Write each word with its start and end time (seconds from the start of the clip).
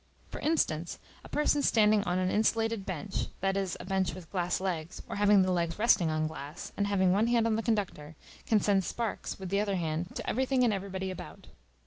For 0.29 0.39
instance: 0.41 0.97
a 1.23 1.29
person 1.29 1.61
standing 1.61 2.03
on 2.05 2.17
an 2.17 2.31
insulated 2.31 2.87
bench, 2.87 3.27
that 3.41 3.55
is, 3.55 3.77
a 3.79 3.85
bench 3.85 4.15
with 4.15 4.31
glass 4.31 4.59
legs, 4.59 5.03
or 5.07 5.17
having 5.17 5.43
the 5.43 5.51
legs 5.51 5.77
resting 5.77 6.09
on 6.09 6.25
glass, 6.25 6.71
and 6.75 6.87
having 6.87 7.11
one 7.11 7.27
hand 7.27 7.45
on 7.45 7.55
the 7.55 7.61
conductor, 7.61 8.15
can 8.47 8.59
send 8.59 8.83
sparks, 8.83 9.37
with 9.37 9.49
the 9.49 9.59
other 9.59 9.75
hand, 9.75 10.15
to 10.15 10.27
everything 10.27 10.63
and 10.63 10.73
everybody 10.73 11.11
about. 11.11 11.49